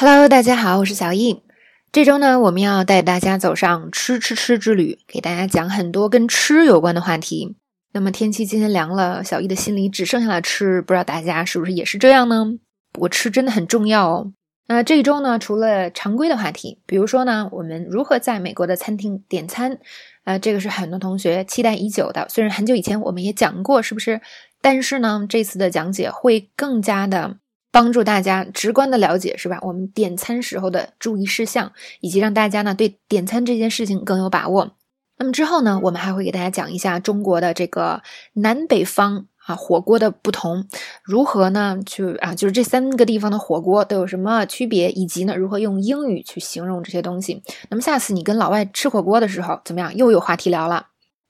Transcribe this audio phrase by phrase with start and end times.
[0.00, 1.42] Hello，大家好，我是小易。
[1.90, 7.56] 这周呢，我们要带大家走上吃吃吃之旅，给大家讲很多跟吃有关的话题。
[7.92, 12.46] 那么天气今天凉了，小易的心里只剩下了吃，不知道大家是不是也是这样呢？
[12.92, 14.32] 不过吃真的很重要哦。
[14.68, 19.78] 那这一周呢，除了常规的话题，比如说呢，我们如何在美国的餐厅点餐，
[20.22, 22.28] 呃，这个是很多同学期待已久的。
[22.28, 24.20] 虽然很久以前我们也讲过，是不是？
[24.62, 27.38] 但是呢，这次的讲解会更加的。
[27.70, 29.58] 帮助大家直观的了解，是吧？
[29.62, 34.76] 我们点餐时候的注意事项，以及让大家呢对点餐这件事情更有把握。
[35.18, 38.02] 那么之后呢，我们还会给大家讲一下中国的这个
[38.34, 40.64] 南北方啊火锅的不同，
[41.02, 47.42] 如何呢去啊，就是这三个地方的火锅都有什么区别，以及呢如何用英语去形容这些东西。
[47.68, 49.96] 那么下次你跟老外吃火锅的时候，怎么样？
[49.96, 50.86] 又有话题聊了。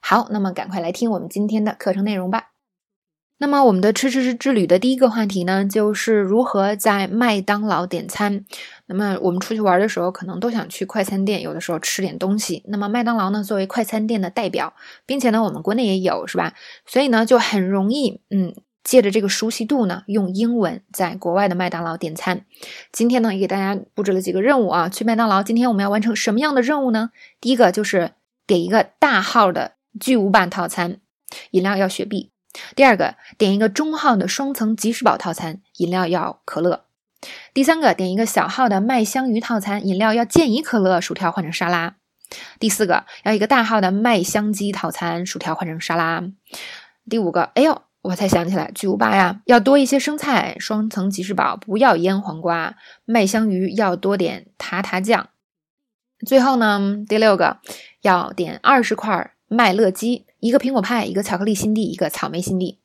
[0.00, 2.51] 好，那么赶快来听我们今天的课程内容吧。
[3.42, 8.44] 那么我们的吃吃吃之旅的第一个话题呢，就是如何在麦当劳点餐。
[8.86, 12.62] 那么我们出去玩的时候，可能都想去快餐店，有的时候吃点东西。
[12.68, 16.54] 那么麦当劳呢，作为快餐店的代表，并且呢，我们国内也有，是吧？
[16.86, 22.44] 所以呢，就很容易，嗯，借着这个熟悉度呢，用英文在国外的麦当劳点餐。
[22.92, 27.10] 今天呢，也给大家布置了几个任务啊，去麦当劳，今天我们要完成什么样的任务呢？
[27.40, 28.12] 第一个就是
[28.46, 30.98] 点一个大号的巨无霸套餐，
[31.50, 32.31] 饮料要雪碧。
[32.74, 36.84] 第二个，点一个中号的双层吉士堡套餐，饮料要可乐。
[37.54, 41.96] 第三个，点一个小号的麦香鱼套餐，饮料要健怡可乐，薯条换成沙拉。
[42.58, 46.24] 第四个，要一个大号的麦香鸡套餐，薯条换成沙拉。
[47.08, 55.28] 第五个，哎呦，我才想起来，巨无霸呀，要多一些生菜，双层吉士堡不要腌黄瓜，麦香鱼要多点塔塔酱。
[56.26, 57.58] 最后呢，第六个，
[58.00, 60.24] 要点二十块麦乐鸡。
[60.40, 62.78] 一个苹果派，一个巧克力心地，一个草莓心地。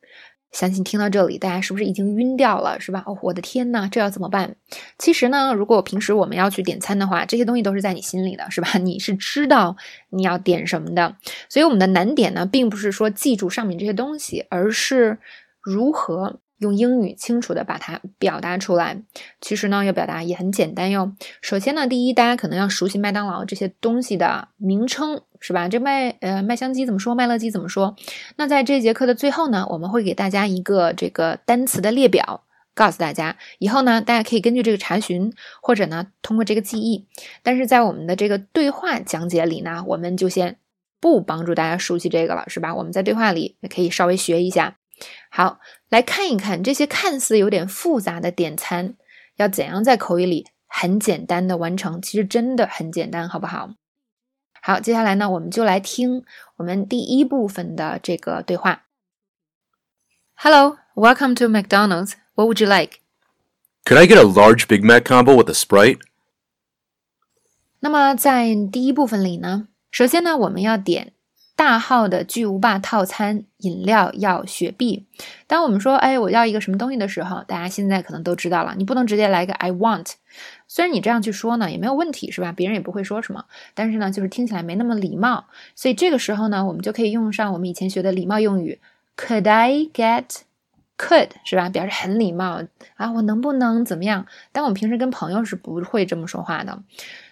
[0.52, 3.04] 相信听到这里，大家是不是已经晕掉了，是吧？
[3.06, 4.56] 哦，我的天呐，这要怎么办？
[4.98, 8.78] 其实呢，如果平时我们要去点餐的话，这些东西都是在你心里的，是吧？
[8.80, 9.76] 你是知道
[10.10, 11.16] 你要点什么的。
[11.50, 15.18] 所以我们的难点呢，并不是说记住上面这些东西，而是
[15.62, 16.40] 如何。
[16.60, 19.04] 用英语清楚的把它表达出来，
[19.42, 21.14] 其实呢，要表达也很简单哟。
[21.42, 25.68] 首先呢，第一，大家可能要熟悉麦当劳这些东西的名称，是吧？
[25.70, 27.14] 这麦呃麦香鸡怎么说？
[27.14, 27.96] 麦乐鸡怎么说？
[28.38, 35.32] 那在这节课的最后呢，我们会给大家一个这个单词的列表，告诉大家，以后呢，大家可以根据这个查询，
[35.62, 37.08] 或者呢，通过这个记忆。
[37.44, 40.58] 但是在我们的这个对话讲解里呢，我们就先
[41.00, 42.74] 不帮助大家熟悉这个了，是吧？
[42.74, 44.78] 我们在对话里也可以稍微学一下。
[45.30, 45.60] 好，
[45.90, 48.96] 来看一看这些看似有点复杂的点餐，
[49.36, 52.02] 要怎样在口语里很简单的完成？
[52.02, 53.72] 其实真的很简单，好不好？
[54.62, 56.26] 好，接下来呢，我们就来听
[56.58, 58.84] 我们第一部分的这个对话。
[60.36, 62.14] Hello, welcome to McDonald's.
[62.36, 63.00] What would you like?
[63.86, 66.00] Could I get a large Big Mac combo with a Sprite?
[67.80, 71.14] 那么在第一部分里呢，首先呢，我们要点。
[71.58, 75.08] 大号的巨无霸套餐，饮料要雪碧。
[75.48, 78.76] 当我们说“哎，我要一个什么东西”的时候，大家现在可能都知道了。
[78.78, 80.12] 你不能直接来个 “I want”，
[80.68, 82.52] 虽然你这样去说呢，也没有问题，是吧？
[82.52, 83.46] 别人也不会说什么。
[83.74, 85.48] 但是呢，就是听起来没那么礼貌。
[85.74, 88.80] 所以这个时候呢，我们就可以用上我们以前学的礼貌用语
[89.18, 90.47] ：“Could I get？”
[90.98, 91.70] Could 是吧？
[91.70, 92.62] 表示很礼貌
[92.96, 94.26] 啊，我能不能怎么样？
[94.52, 96.82] 但我们平时跟朋友是不会这么说话的。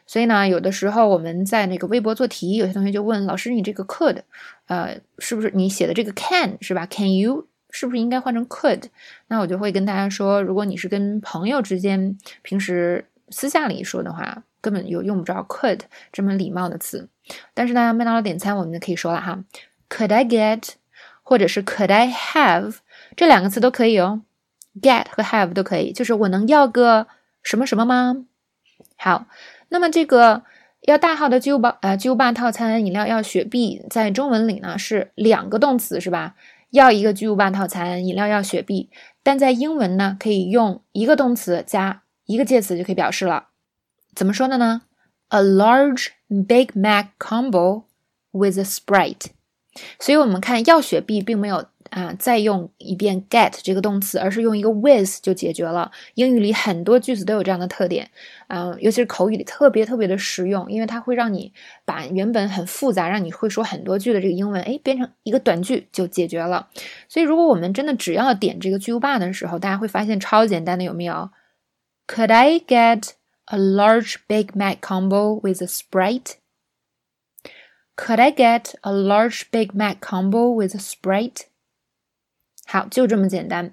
[0.06, 4.20] 所以呢，有的时候我们在那个微博做题，有些同学就问老师：“你这个 could，
[4.68, 8.84] 呃，是不是你写的这个 can 是吧？Can you 是不是应该换成 could？”
[9.30, 15.80] 那我就会跟大家说，如果你是跟朋友之间平时私下里说的话，根本就用不着 could
[16.12, 17.10] 这么礼貌的词。
[17.56, 19.44] 但是呢，麦当劳点餐我们就可以说了哈
[19.90, 20.74] ，Could I get？
[21.24, 22.76] 或者是 Could I have？
[23.16, 24.22] 这两个词都可以哦
[24.82, 27.08] ，get 和 have 都可以，就是我能要个
[27.42, 28.26] 什么什么吗？
[28.98, 29.28] 好。
[29.70, 30.44] 那么这个
[30.82, 36.36] 要大号的巨无霸呃巨无霸套餐饮料要雪碧，在中文里呢是两个动词是吧？
[36.70, 38.90] 要一个巨无霸套餐饮料要雪碧，
[39.24, 43.48] 但在英文呢可以用一个动词加一个介词就可以表示了。
[44.14, 44.84] 怎么说的呢
[45.30, 47.84] ？A large Big Mac combo
[48.32, 49.28] with a Sprite。
[50.00, 51.66] 所以我们看要雪碧并没有。
[51.96, 55.90] 啊，再用一遍 get 这个动词，而是用一个 with 就解决了。
[56.16, 58.12] 英语里很多句子都有这样的特点，
[58.50, 61.54] 嗯，尤其是口语里特别特别的实用，因为它会让你
[61.86, 66.68] 把原本很复杂、让你会说很多句的这个英文，哎，变成一个短句就解决了。
[67.08, 71.30] 所以，如果我们真的只要点这个巨无霸的时候，大家会发现超简单的，有没有
[72.08, 73.12] ？Could I get
[73.46, 76.40] a large Big Mac combo with a Sprite？Could
[78.20, 81.44] I get a large Big Mac combo with a Sprite？
[82.66, 83.72] 好，就这么简单。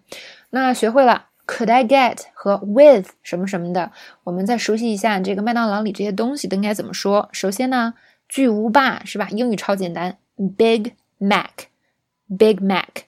[0.50, 3.90] 那学会了，Could I get 和 with 什么什么的，
[4.24, 7.28] 我们再熟悉一下这个麦当劳里这些东西都应该怎么说。
[7.32, 7.94] 首先呢，
[8.28, 9.28] 巨无霸是吧？
[9.30, 10.18] 英语超简单
[10.56, 13.04] ，Big Mac，Big Mac。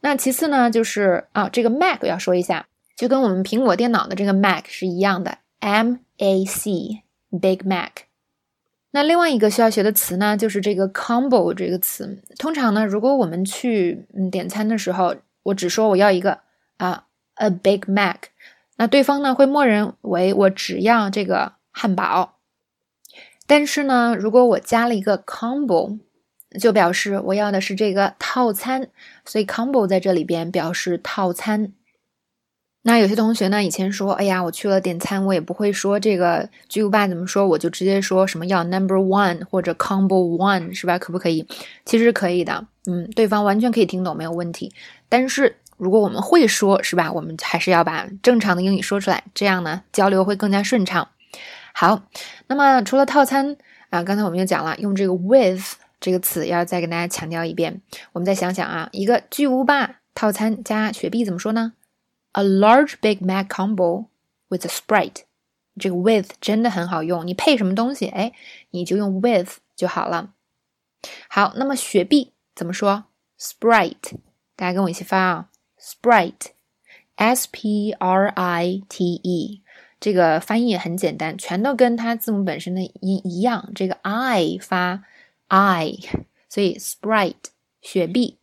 [0.00, 7.90] 那其次呢，就是啊，这个 Mac 要说一下，就跟我们苹果电脑的这个 Mac 是一样的，M A C，Big Mac。
[8.96, 12.22] 那另外一个需要学的词呢，就是这个 combo 这个词。
[12.38, 16.38] 通常呢，如果我们去嗯点餐的时候，我只说我要一个
[16.76, 18.18] 啊 a Big Mac，
[18.76, 22.36] 那对方呢会默认为我只要这个汉堡。
[23.48, 25.98] 但是呢，如果我加了一个 combo，
[26.60, 28.90] 就表示我要的是这个套餐，
[29.24, 31.72] 所以 combo 在这里边表示套餐。
[32.86, 40.98] 那有些同学呢，以前说，哎呀，我去了点餐，我也不会说这个巨无霸怎么说，我就直接说什么要 number one 或者 combo one 是吧？
[40.98, 41.46] 可不可以？
[41.86, 44.70] 其实可以的，嗯，对方完全可以听懂，没有问题。
[45.08, 47.10] 但是如果我们会说，是吧？
[47.10, 51.08] 我们还是要把正常的英语说出来，这样呢，交流会更加顺畅。
[51.72, 52.02] 好，
[52.48, 53.56] 那么除了套餐
[53.88, 57.80] 啊，刚才我们又讲了，用这个 with 这个词，要再跟大家强调一遍。
[58.12, 61.72] 我们再想想啊，一个巨无霸套餐加雪碧怎么说呢
[62.34, 64.06] ？A large Big Mac combo
[64.48, 65.22] with a Sprite，
[65.78, 67.26] 这个 with 真的很好用。
[67.26, 68.32] 你配什么东西，哎，
[68.70, 70.34] 你就用 with 就好了。
[71.28, 73.04] 好，那么雪碧怎么说
[73.38, 74.16] ？Sprite，
[74.56, 79.62] 大家跟我一起发啊，Sprite，S P R I T E，
[80.00, 85.04] 这个翻译也很简单，全都跟它字母本身的音一样，这个 I 发
[85.48, 85.98] I，
[86.48, 87.34] 所以 Sprite，
[87.80, 88.38] 雪碧。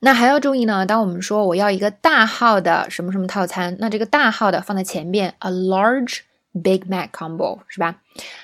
[0.00, 6.20] 那还要注意呢，当我们说我要一个大号的什么什么套餐，那这个大号的放在前边，a large
[6.62, 7.96] Big Mac combo 是吧？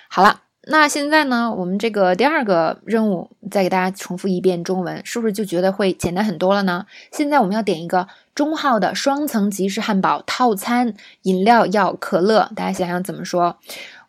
[0.08, 6.84] 好了，那现在呢，我们这个第二个任务再给大家重复一遍中文，是不是就觉得会简单很多了呢？
[7.10, 13.56] 现在我们要点一个中号的双层吉士汉堡套餐，饮料要可乐，大家想想怎么说？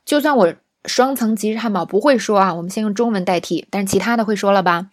[0.04, 0.54] 就算我
[0.86, 4.88] 双层吉士汉堡不会说啊，我们先用中文代替，但是其他的会说了吧？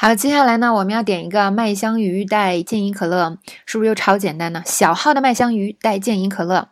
[0.00, 3.36] 好，接下来呢，我们要点一个麦香鱼带健怡可乐，
[3.66, 4.62] 是不是又超简单呢？
[4.64, 6.68] 小号的麦香鱼带健怡可乐。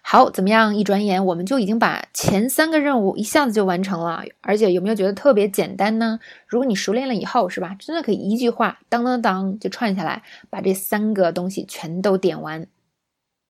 [0.00, 0.76] 好，怎么样？
[0.76, 6.20] 一转眼我们就已经把前三个任务一下子就完成了，而且有没有觉得特别简单呢？
[6.46, 7.74] 如果你熟练了以后，是吧？
[7.76, 12.68] 真的可以一句话当当当就串下来，把这三个东西全都点完。